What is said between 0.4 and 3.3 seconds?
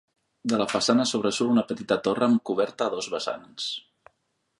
De la façana sobresurt una petita torre amb coberta a dos